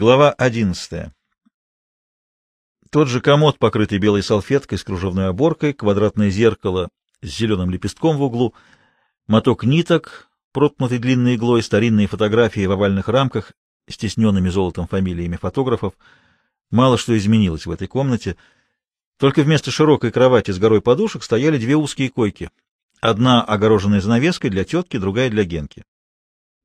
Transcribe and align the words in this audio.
Глава 0.00 0.30
одиннадцатая. 0.30 1.12
Тот 2.90 3.08
же 3.08 3.20
комод, 3.20 3.58
покрытый 3.58 3.98
белой 3.98 4.22
салфеткой 4.22 4.78
с 4.78 4.84
кружевной 4.84 5.26
оборкой, 5.26 5.72
квадратное 5.72 6.30
зеркало 6.30 6.88
с 7.20 7.26
зеленым 7.26 7.68
лепестком 7.70 8.16
в 8.16 8.22
углу, 8.22 8.54
моток 9.26 9.64
ниток, 9.64 10.30
проткнутый 10.52 11.00
длинной 11.00 11.34
иглой, 11.34 11.64
старинные 11.64 12.06
фотографии 12.06 12.64
в 12.64 12.70
овальных 12.70 13.08
рамках, 13.08 13.54
стесненными 13.88 14.50
золотом 14.50 14.86
фамилиями 14.86 15.34
фотографов. 15.34 15.94
Мало 16.70 16.96
что 16.96 17.18
изменилось 17.18 17.66
в 17.66 17.70
этой 17.72 17.88
комнате. 17.88 18.36
Только 19.18 19.42
вместо 19.42 19.72
широкой 19.72 20.12
кровати 20.12 20.52
с 20.52 20.60
горой 20.60 20.80
подушек 20.80 21.24
стояли 21.24 21.58
две 21.58 21.74
узкие 21.74 22.10
койки. 22.10 22.52
Одна 23.00 23.42
огороженная 23.42 24.00
занавеской 24.00 24.50
для 24.50 24.62
тетки, 24.62 24.96
другая 24.96 25.28
для 25.28 25.42
Генки. 25.42 25.82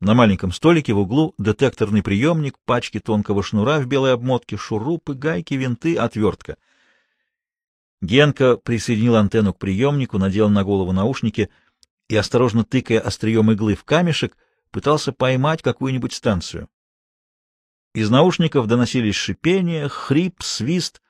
На 0.00 0.14
маленьком 0.14 0.50
столике 0.50 0.94
в 0.94 0.98
углу 0.98 1.34
детекторный 1.36 2.02
приемник, 2.02 2.58
пачки 2.64 2.98
тонкого 2.98 3.42
шнура 3.42 3.78
в 3.78 3.86
белой 3.86 4.14
обмотке, 4.14 4.56
шурупы, 4.56 5.12
гайки, 5.12 5.52
винты, 5.54 5.96
отвертка. 5.96 6.56
Генка 8.00 8.56
присоединил 8.56 9.16
антенну 9.16 9.52
к 9.52 9.58
приемнику, 9.58 10.16
надел 10.16 10.48
на 10.48 10.64
голову 10.64 10.92
наушники 10.92 11.50
и, 12.08 12.16
осторожно 12.16 12.64
тыкая 12.64 12.98
острием 12.98 13.50
иглы 13.52 13.74
в 13.74 13.84
камешек, 13.84 14.38
пытался 14.70 15.12
поймать 15.12 15.60
какую-нибудь 15.60 16.14
станцию. 16.14 16.70
Из 17.94 18.08
наушников 18.08 18.68
доносились 18.68 19.16
шипение, 19.16 19.88
хрип, 19.88 20.42
свист. 20.42 21.02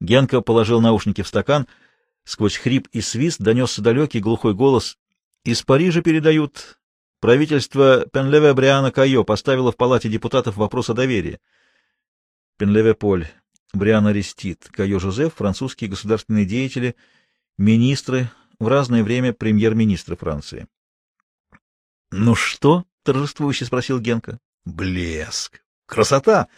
Генка 0.00 0.42
положил 0.42 0.80
наушники 0.80 1.22
в 1.22 1.28
стакан. 1.28 1.66
Сквозь 2.22 2.56
хрип 2.56 2.86
и 2.92 3.00
свист 3.00 3.40
донесся 3.40 3.82
далекий 3.82 4.20
глухой 4.20 4.54
голос. 4.54 4.96
«Из 5.42 5.62
Парижа 5.62 6.02
передают. 6.02 6.79
Правительство 7.20 8.06
Пенлеве 8.06 8.54
Бриана 8.54 8.90
Кайо 8.90 9.24
поставило 9.24 9.70
в 9.70 9.76
Палате 9.76 10.08
депутатов 10.08 10.56
вопрос 10.56 10.88
о 10.88 10.94
доверии. 10.94 11.38
Пенлеве 12.56 12.94
Поль, 12.94 13.28
Бриан 13.74 14.06
Арестит, 14.06 14.68
Кайо 14.72 14.98
Жозеф, 14.98 15.34
французские 15.34 15.90
государственные 15.90 16.46
деятели, 16.46 16.96
министры, 17.58 18.30
в 18.58 18.68
разное 18.68 19.04
время 19.04 19.34
премьер-министры 19.34 20.16
Франции.— 20.16 20.66
Ну 22.10 22.34
что?— 22.34 22.86
торжествующе 23.04 23.66
спросил 23.66 24.00
Генка.— 24.00 24.38
Блеск! 24.64 25.62
Красота! 25.86 26.48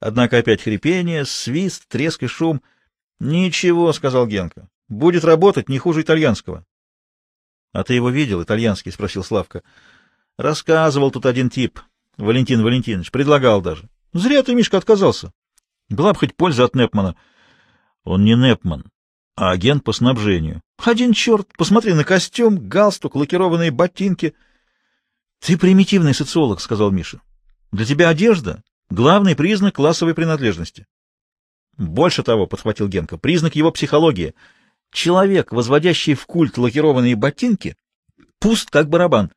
Однако 0.00 0.38
опять 0.38 0.62
хрипение, 0.62 1.26
свист, 1.26 1.86
треск 1.86 2.22
и 2.22 2.26
шум.— 2.26 2.62
Ничего,— 3.20 3.92
сказал 3.94 4.26
Генка.— 4.26 4.68
Будет 4.88 5.24
работать 5.24 5.68
не 5.68 5.78
хуже 5.78 6.00
итальянского.— 6.00 6.64
А 7.72 7.84
ты 7.84 7.94
его 7.94 8.08
видел, 8.08 8.42
итальянский?— 8.42 8.92
спросил 8.92 9.22
Славка.— 9.22 9.62
Рассказывал 10.38 11.10
тут 11.10 11.26
один 11.26 11.50
тип, 11.50 11.80
Валентин 12.16 12.62
Валентинович, 12.62 13.10
предлагал 13.10 13.60
даже. 13.60 13.88
Зря 14.12 14.44
ты, 14.44 14.54
Мишка, 14.54 14.78
отказался. 14.78 15.32
Была 15.88 16.12
бы 16.12 16.18
хоть 16.20 16.36
польза 16.36 16.64
от 16.64 16.76
Непмана. 16.76 17.16
Он 18.04 18.24
не 18.24 18.36
Непман, 18.36 18.84
а 19.34 19.50
агент 19.50 19.82
по 19.82 19.92
снабжению. 19.92 20.62
Один 20.82 21.12
черт, 21.12 21.48
посмотри 21.58 21.92
на 21.92 22.04
костюм, 22.04 22.68
галстук, 22.68 23.16
лакированные 23.16 23.72
ботинки. 23.72 24.34
Ты 25.40 25.58
примитивный 25.58 26.14
социолог, 26.14 26.60
сказал 26.60 26.92
Миша. 26.92 27.20
Для 27.72 27.84
тебя 27.84 28.08
одежда— 28.08 28.62
главный 28.90 29.34
признак 29.34 29.74
классовой 29.74 30.14
принадлежности. 30.14 30.86
Больше 31.76 32.22
того, 32.22 32.46
подхватил 32.46 32.86
Генка, 32.86 33.18
признак 33.18 33.56
его 33.56 33.72
психологии. 33.72 34.34
Человек, 34.92 35.52
возводящий 35.52 36.14
в 36.14 36.26
культ 36.26 36.58
лакированные 36.58 37.16
ботинки, 37.16 37.76
пуст 38.38 38.70
как 38.70 38.88
барабан. 38.88 39.32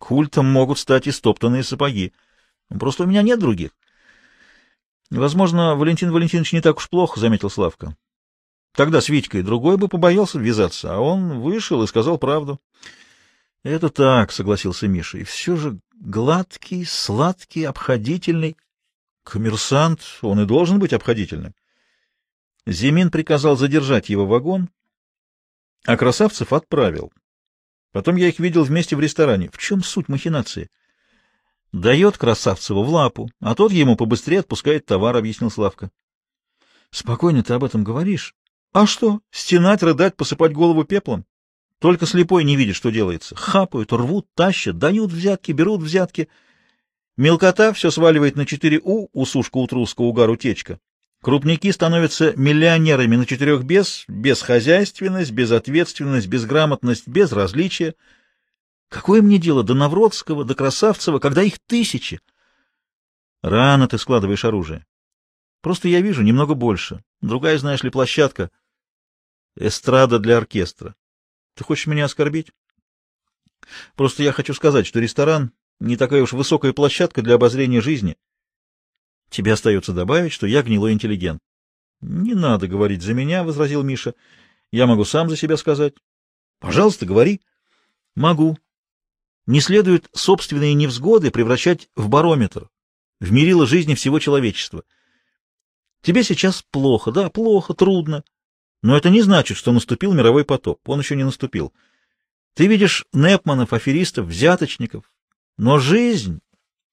Культом 0.00 0.46
могут 0.46 0.78
стать 0.78 1.06
и 1.06 1.12
стоптанные 1.12 1.62
сапоги. 1.62 2.14
Просто 2.70 3.04
у 3.04 3.06
меня 3.06 3.20
нет 3.20 3.38
других. 3.38 3.72
Возможно, 5.10 5.76
Валентин 5.76 6.10
Валентинович 6.10 6.54
не 6.54 6.62
так 6.62 6.78
уж 6.78 6.88
плохо,— 6.88 7.20
заметил 7.20 7.50
Славка. 7.50 7.94
Тогда 8.74 9.02
с 9.02 9.10
Витькой 9.10 9.42
другой 9.42 9.76
бы 9.76 9.88
побоялся 9.88 10.38
ввязаться, 10.38 10.94
а 10.94 10.98
он 10.98 11.40
вышел 11.40 11.82
и 11.82 11.86
сказал 11.86 12.16
правду.— 12.16 12.60
Это 13.62 13.90
так,— 13.90 14.32
согласился 14.32 14.88
Миша,— 14.88 15.18
и 15.18 15.24
все 15.24 15.56
же 15.56 15.78
гладкий, 16.00 16.86
сладкий, 16.86 17.64
обходительный. 17.64 18.56
Коммерсант, 19.22 20.00
он 20.22 20.40
и 20.40 20.46
должен 20.46 20.78
быть 20.78 20.94
обходительным. 20.94 21.54
Зимин 22.64 23.10
приказал 23.10 23.54
задержать 23.54 24.08
его 24.08 24.26
вагон, 24.26 24.70
а 25.84 25.98
Красавцев 25.98 26.54
отправил. 26.54 27.12
Потом 27.92 28.16
я 28.16 28.28
их 28.28 28.38
видел 28.38 28.64
вместе 28.64 28.96
в 28.96 29.00
ресторане. 29.00 29.50
В 29.52 29.58
чем 29.58 29.82
суть 29.82 30.08
махинации? 30.08 30.70
Дает 31.72 32.18
Красавцеву 32.18 32.82
в 32.82 32.88
лапу, 32.88 33.30
а 33.40 33.54
тот 33.54 33.72
ему 33.72 33.96
побыстрее 33.96 34.40
отпускает 34.40 34.86
товар,— 34.86 35.16
объяснил 35.18 35.50
Славка. 35.50 35.90
Спокойно 36.90 37.42
ты 37.42 37.54
об 37.54 37.64
этом 37.64 37.84
говоришь. 37.84 38.34
А 38.72 38.86
что, 38.86 39.20
стенать, 39.30 39.82
рыдать, 39.82 40.16
посыпать 40.16 40.52
голову 40.52 40.84
пеплом? 40.84 41.24
Только 41.78 42.06
слепой 42.06 42.44
не 42.44 42.56
видит, 42.56 42.76
что 42.76 42.90
делается. 42.90 43.34
Хапают, 43.34 43.92
рвут, 43.92 44.26
тащат, 44.34 44.78
дают 44.78 45.12
взятки, 45.12 45.52
берут 45.52 45.80
взятки. 45.80 46.28
Мелкота 47.16 47.72
все 47.72 47.90
сваливает 47.90 48.36
на 48.36 48.46
четыре 48.46 48.80
У, 48.82 49.08
усушка, 49.12 49.56
утруска, 49.58 50.02
угар, 50.02 50.28
утечка. 50.30 50.78
Крупники 51.22 51.70
становятся 51.70 52.32
миллионерами 52.36 53.16
на 53.16 53.26
четырех 53.26 53.62
без, 53.64 54.04
безхозяйственность, 54.08 55.32
безответственность, 55.32 56.28
безграмотность, 56.28 57.06
безразличие. 57.06 57.94
Какое 58.88 59.20
мне 59.20 59.36
дело 59.36 59.62
до 59.62 59.74
Навродского, 59.74 60.44
до 60.44 60.54
Красавцева, 60.54 61.18
когда 61.18 61.42
их 61.42 61.58
тысячи? 61.58 62.20
Рано 63.42 63.86
ты 63.86 63.98
складываешь 63.98 64.46
оружие. 64.46 64.86
Просто 65.60 65.88
я 65.88 66.00
вижу 66.00 66.22
немного 66.22 66.54
больше. 66.54 67.04
Другая, 67.20 67.58
знаешь 67.58 67.82
ли, 67.82 67.90
площадка. 67.90 68.50
Эстрада 69.56 70.18
для 70.18 70.38
оркестра. 70.38 70.94
Ты 71.54 71.64
хочешь 71.64 71.86
меня 71.86 72.06
оскорбить? 72.06 72.50
Просто 73.94 74.22
я 74.22 74.32
хочу 74.32 74.54
сказать, 74.54 74.86
что 74.86 75.00
ресторан 75.00 75.52
не 75.80 75.98
такая 75.98 76.22
уж 76.22 76.32
высокая 76.32 76.72
площадка 76.72 77.20
для 77.20 77.34
обозрения 77.34 77.82
жизни.— 77.82 78.16
Тебе 79.30 79.52
остается 79.52 79.92
добавить, 79.92 80.32
что 80.32 80.46
я 80.46 80.62
гнилой 80.62 80.92
интеллигент.— 80.92 81.40
Не 82.00 82.34
надо 82.34 82.66
говорить 82.66 83.02
за 83.02 83.14
меня,— 83.14 83.42
возразил 83.44 83.82
Миша.— 83.82 84.14
Я 84.72 84.86
могу 84.86 85.04
сам 85.04 85.30
за 85.30 85.36
себя 85.36 85.56
сказать.— 85.56 85.94
Пожалуйста, 86.58 87.06
говори.— 87.06 87.40
Могу. 88.16 88.58
Не 89.46 89.60
следует 89.60 90.08
собственные 90.12 90.74
невзгоды 90.74 91.30
превращать 91.30 91.88
в 91.94 92.08
барометр, 92.08 92.68
в 93.20 93.32
мерило 93.32 93.66
жизни 93.66 93.94
всего 93.94 94.18
человечества. 94.18 94.84
Тебе 96.02 96.24
сейчас 96.24 96.64
плохо, 96.70 97.12
да, 97.12 97.30
плохо, 97.30 97.74
трудно. 97.74 98.24
Но 98.82 98.96
это 98.96 99.10
не 99.10 99.22
значит, 99.22 99.56
что 99.56 99.72
наступил 99.72 100.12
мировой 100.12 100.44
потоп. 100.44 100.80
Он 100.88 101.00
еще 101.00 101.14
не 101.14 101.24
наступил. 101.24 101.72
Ты 102.54 102.66
видишь 102.66 103.06
Непманов, 103.12 103.72
аферистов, 103.72 104.26
взяточников. 104.26 105.12
Но 105.58 105.78
жизнь 105.78 106.40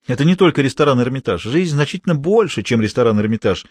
это 0.08 0.24
не 0.24 0.36
только 0.36 0.62
ресторан 0.62 1.02
«Эрмитаж». 1.02 1.44
Жизнь 1.44 1.76
значительно 1.76 2.16
больше, 2.16 2.64
чем 2.64 2.82
ресторан 2.82 3.20
«Эрмитаж». 3.20 3.66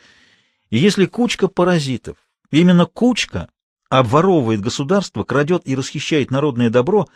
И 0.69 0.77
если 0.77 1.07
кучка 1.07 1.49
паразитов, 1.49 2.19
именно 2.51 2.85
кучка, 2.85 3.49
обворовывает 3.89 4.61
государство, 4.61 5.25
крадет 5.25 5.63
и 5.65 5.75
расхищает 5.75 6.31
народное 6.31 6.69
добро, 6.69 7.07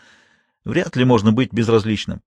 вряд 0.64 0.97
ли 0.97 1.04
можно 1.04 1.32
быть 1.32 1.53
безразличным. 1.53 2.22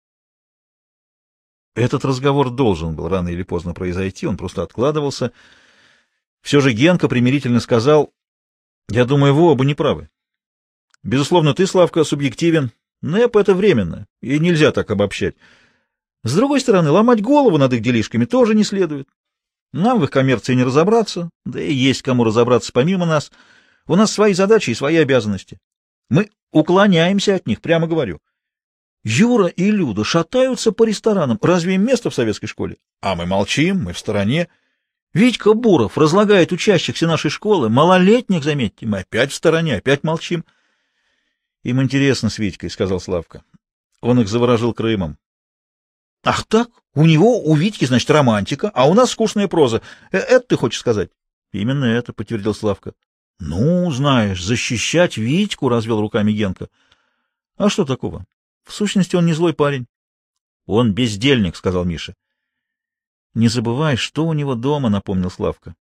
Этот 1.75 2.05
разговор 2.05 2.51
должен 2.51 2.95
был 2.95 3.07
рано 3.07 3.29
или 3.29 3.41
поздно 3.41 3.73
произойти, 3.73 4.27
он 4.27 4.37
просто 4.37 4.61
откладывался. 4.61 5.31
Все 6.41 6.59
же 6.59 6.73
Генка 6.73 7.07
примирительно 7.07 7.59
сказал, 7.59 8.13
«Я 8.89 9.05
думаю, 9.05 9.33
вы 9.33 9.43
оба 9.43 9.65
не 9.65 9.73
правы. 9.73 10.09
Безусловно, 11.01 11.55
ты, 11.55 11.65
Славка, 11.65 12.03
субъективен, 12.03 12.71
НЭП— 13.01 13.35
это 13.37 13.55
временно, 13.55 14.07
и 14.21 14.37
нельзя 14.37 14.71
так 14.71 14.91
обобщать». 14.91 15.35
С 16.23 16.35
другой 16.35 16.61
стороны, 16.61 16.89
ломать 16.89 17.21
голову 17.21 17.57
над 17.57 17.73
их 17.73 17.81
делишками 17.81 18.25
тоже 18.25 18.55
не 18.55 18.63
следует. 18.63 19.09
Нам 19.73 19.99
в 19.99 20.05
их 20.05 20.11
коммерции 20.11 20.53
не 20.53 20.63
разобраться, 20.63 21.29
да 21.45 21.61
и 21.61 21.73
есть 21.73 22.01
кому 22.01 22.23
разобраться 22.23 22.71
помимо 22.71 23.05
нас. 23.05 23.31
У 23.87 23.95
нас 23.95 24.11
свои 24.11 24.33
задачи 24.33 24.69
и 24.69 24.75
свои 24.75 24.97
обязанности. 24.97 25.59
Мы 26.09 26.29
уклоняемся 26.51 27.35
от 27.35 27.47
них, 27.47 27.59
прямо 27.59 27.87
говорю. 27.87 28.19
Юра 29.03 29.47
и 29.47 29.69
Люда 29.69 30.05
шатаются 30.05 30.71
по 30.71 30.85
ресторанам. 30.85 31.37
Разве 31.41 31.75
им 31.75 31.85
место 31.85 32.09
в 32.09 32.15
советской 32.15 32.47
школе? 32.47 32.77
А 33.01 33.15
мы 33.15 33.25
молчим, 33.25 33.83
мы 33.83 33.93
в 33.93 33.99
стороне. 33.99 34.47
Витька 35.13 35.53
Буров 35.53 35.97
разлагает 35.97 36.53
учащихся 36.53 37.05
нашей 37.05 37.29
школы, 37.29 37.69
малолетних, 37.69 38.43
заметьте, 38.43 38.85
мы 38.85 38.99
опять 38.99 39.31
в 39.31 39.35
стороне, 39.35 39.75
опять 39.75 40.03
молчим. 40.03 40.45
Им 41.63 41.81
интересно 41.81 42.29
с 42.29 42.39
Витькой,— 42.39 42.69
сказал 42.71 42.99
Славка. 42.99 43.43
Он 44.01 44.19
их 44.21 44.27
заворожил 44.27 44.73
Крымом.— 44.73 45.17
Ах 46.23 46.45
так? 46.45 46.69
У 46.95 47.05
него, 47.05 47.43
у 47.43 47.55
Витьки, 47.55 47.85
значит, 47.85 48.09
романтика, 48.09 48.69
а 48.73 48.87
у 48.87 48.93
нас 48.93 49.11
скучная 49.11 49.47
проза. 49.47 49.81
Э 50.11 50.17
это 50.17 50.47
ты 50.47 50.57
хочешь 50.57 50.79
сказать?— 50.79 51.09
Именно 51.53 51.85
это,— 51.85 52.13
подтвердил 52.13 52.53
Славка.— 52.55 52.93
Ну, 53.39 53.91
знаешь, 53.91 54.43
защищать 54.43 55.17
Витьку,— 55.17 55.67
развел 55.69 56.01
руками 56.01 56.31
Генка.— 56.31 56.69
А 57.57 57.69
что 57.69 57.85
такого? 57.85 58.25
В 58.63 58.73
сущности, 58.73 59.15
он 59.15 59.25
не 59.25 59.33
злой 59.33 59.53
парень.— 59.53 59.85
Он 60.65 60.93
бездельник,— 60.93 61.55
сказал 61.57 61.83
Миша. 61.85 62.15
Не 63.33 63.47
забывай, 63.47 63.95
что 63.95 64.25
у 64.25 64.33
него 64.33 64.55
дома, 64.55 64.89
напомнил 64.89 65.31
Славка. 65.31 65.75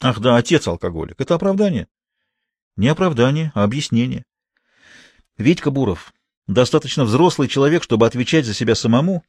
Ах 0.00 0.18
да, 0.20 0.36
отец 0.36 0.66
алкоголик. 0.66 1.20
Это 1.20 1.34
оправдание? 1.34 1.88
Не 2.76 2.88
оправдание, 2.88 3.52
а 3.54 3.64
объяснение. 3.64 4.24
Витька 5.36 5.70
Буров 5.70 6.14
достаточно 6.46 7.04
взрослый 7.04 7.48
человек, 7.48 7.82
чтобы 7.82 8.06
отвечать 8.06 8.46
за 8.46 8.54
себя 8.54 8.74
самому, 8.74 9.22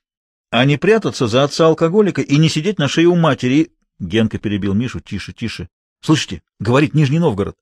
а 0.51 0.65
не 0.65 0.77
прятаться 0.77 1.27
за 1.27 1.43
отца 1.43 1.65
алкоголика 1.65 2.21
и 2.21 2.37
не 2.37 2.49
сидеть 2.49 2.77
на 2.77 2.87
шее 2.87 3.07
у 3.07 3.15
матери. 3.15 3.71
Генка 3.99 4.37
перебил 4.37 4.73
Мишу. 4.73 4.99
Тише, 4.99 5.33
тише. 5.33 5.69
Слышите? 6.01 6.43
Говорит 6.59 6.93
Нижний 6.93 7.19
Новгород. 7.19 7.55